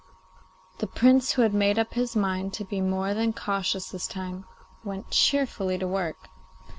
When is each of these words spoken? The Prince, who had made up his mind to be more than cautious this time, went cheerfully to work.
The 0.79 0.87
Prince, 0.87 1.33
who 1.33 1.43
had 1.43 1.53
made 1.53 1.77
up 1.77 1.93
his 1.93 2.15
mind 2.15 2.55
to 2.55 2.65
be 2.65 2.81
more 2.81 3.13
than 3.13 3.33
cautious 3.33 3.89
this 3.91 4.07
time, 4.07 4.45
went 4.83 5.11
cheerfully 5.11 5.77
to 5.77 5.87
work. 5.87 6.17